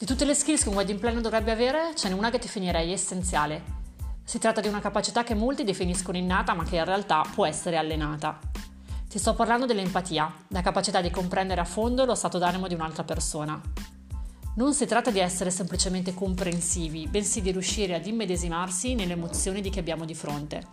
[0.00, 2.90] Di tutte le skills che un wedding planner dovrebbe avere, ce n'è una che definirei
[2.90, 3.62] essenziale.
[4.24, 7.76] Si tratta di una capacità che molti definiscono innata, ma che in realtà può essere
[7.76, 8.38] allenata.
[9.06, 13.04] Ti sto parlando dell'empatia, la capacità di comprendere a fondo lo stato d'animo di un'altra
[13.04, 13.60] persona.
[14.54, 19.68] Non si tratta di essere semplicemente comprensivi, bensì di riuscire ad immedesimarsi nelle emozioni di
[19.68, 20.66] chi abbiamo di fronte.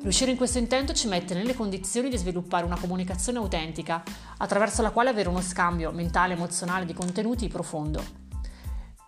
[0.00, 4.02] Riuscire in questo intento ci mette nelle condizioni di sviluppare una comunicazione autentica,
[4.38, 8.24] attraverso la quale avere uno scambio mentale e emozionale di contenuti profondo.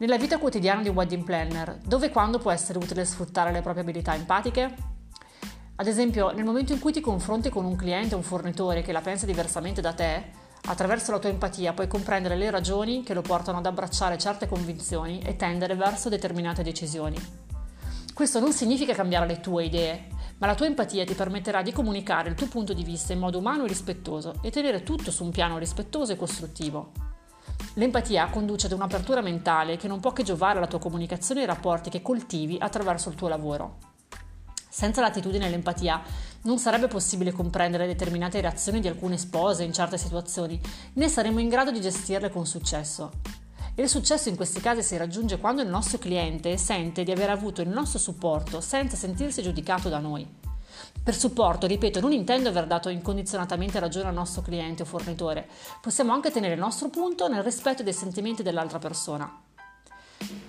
[0.00, 3.62] Nella vita quotidiana di un wedding planner, dove e quando può essere utile sfruttare le
[3.62, 4.72] proprie abilità empatiche?
[5.74, 8.92] Ad esempio, nel momento in cui ti confronti con un cliente o un fornitore che
[8.92, 10.30] la pensa diversamente da te,
[10.66, 15.18] attraverso la tua empatia puoi comprendere le ragioni che lo portano ad abbracciare certe convinzioni
[15.18, 17.18] e tendere verso determinate decisioni.
[18.14, 20.06] Questo non significa cambiare le tue idee,
[20.38, 23.38] ma la tua empatia ti permetterà di comunicare il tuo punto di vista in modo
[23.38, 27.07] umano e rispettoso e tenere tutto su un piano rispettoso e costruttivo.
[27.74, 31.48] L'empatia conduce ad un'apertura mentale che non può che giovare alla tua comunicazione e ai
[31.48, 33.78] rapporti che coltivi attraverso il tuo lavoro.
[34.68, 36.00] Senza l'attitudine e l'empatia
[36.42, 40.60] non sarebbe possibile comprendere determinate reazioni di alcune spose in certe situazioni,
[40.94, 43.10] né saremmo in grado di gestirle con successo.
[43.74, 47.30] E il successo in questi casi si raggiunge quando il nostro cliente sente di aver
[47.30, 50.47] avuto il nostro supporto senza sentirsi giudicato da noi.
[51.02, 55.48] Per supporto, ripeto, non intendo aver dato incondizionatamente ragione al nostro cliente o fornitore,
[55.80, 59.42] possiamo anche tenere il nostro punto nel rispetto dei sentimenti dell'altra persona.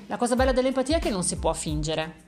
[0.08, 2.28] La cosa bella dell'empatia è che non si può fingere,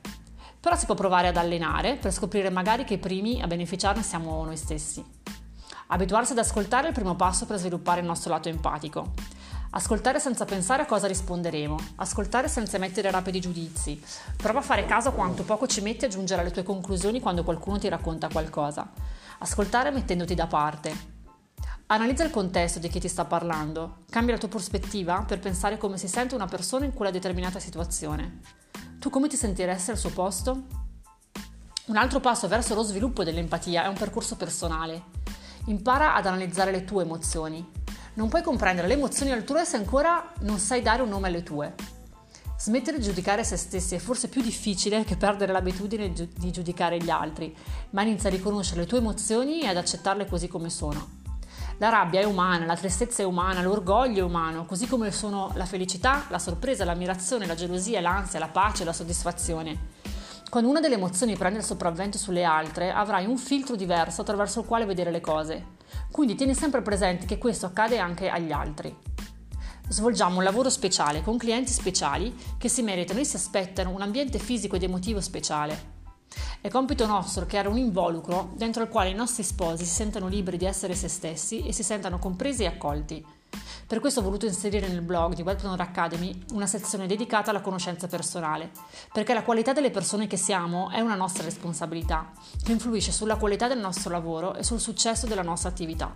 [0.59, 4.43] però si può provare ad allenare per scoprire magari che i primi a beneficiarne siamo
[4.45, 5.03] noi stessi.
[5.87, 9.13] Abituarsi ad ascoltare è il primo passo per sviluppare il nostro lato empatico.
[9.73, 14.03] Ascoltare senza pensare a cosa risponderemo, ascoltare senza emettere rapidi giudizi.
[14.35, 17.45] Prova a fare caso a quanto poco ci metti a giungere alle tue conclusioni quando
[17.45, 18.91] qualcuno ti racconta qualcosa.
[19.39, 21.19] Ascoltare mettendoti da parte.
[21.85, 25.97] Analizza il contesto di chi ti sta parlando, cambia la tua prospettiva per pensare come
[25.97, 28.41] si sente una persona in quella determinata situazione.
[28.99, 30.63] Tu come ti sentiresti al suo posto?
[31.85, 35.03] Un altro passo verso lo sviluppo dell'empatia è un percorso personale.
[35.67, 37.79] Impara ad analizzare le tue emozioni,
[38.13, 41.73] non puoi comprendere le emozioni altrui se ancora non sai dare un nome alle tue.
[42.57, 47.09] Smettere di giudicare se stessi è forse più difficile che perdere l'abitudine di giudicare gli
[47.09, 47.55] altri,
[47.91, 51.19] ma inizia a riconoscere le tue emozioni e ad accettarle così come sono.
[51.79, 55.65] La rabbia è umana, la tristezza è umana, l'orgoglio è umano, così come sono la
[55.65, 60.00] felicità, la sorpresa, l'ammirazione, la gelosia, l'ansia, la pace, la soddisfazione.
[60.51, 64.65] Quando una delle emozioni prende il sopravvento sulle altre, avrai un filtro diverso attraverso il
[64.65, 65.77] quale vedere le cose.
[66.11, 68.93] Quindi tieni sempre presente che questo accade anche agli altri.
[69.87, 74.39] Svolgiamo un lavoro speciale con clienti speciali che si meritano e si aspettano un ambiente
[74.39, 76.00] fisico ed emotivo speciale.
[76.63, 80.57] È compito nostro creare un involucro dentro il quale i nostri sposi si sentano liberi
[80.57, 83.25] di essere se stessi e si sentano compresi e accolti.
[83.87, 88.05] Per questo ho voluto inserire nel blog di Webpreneur Academy una sezione dedicata alla conoscenza
[88.05, 88.69] personale,
[89.11, 92.31] perché la qualità delle persone che siamo è una nostra responsabilità,
[92.63, 96.13] che influisce sulla qualità del nostro lavoro e sul successo della nostra attività.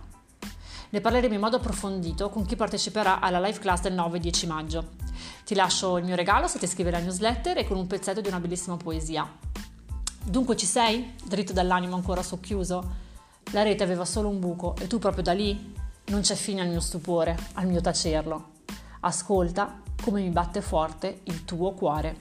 [0.90, 4.90] Ne parleremo in modo approfondito con chi parteciperà alla live class del 9 10 maggio.
[5.44, 8.28] Ti lascio il mio regalo se ti iscrivi alla newsletter e con un pezzetto di
[8.28, 9.28] una bellissima poesia.
[10.28, 11.14] Dunque ci sei?
[11.24, 12.94] Dritto dall'animo ancora socchiuso?
[13.52, 15.72] La rete aveva solo un buco e tu proprio da lì
[16.06, 18.54] non c'è fine al mio stupore, al mio tacerlo.
[19.00, 22.16] Ascolta come mi batte forte il tuo cuore.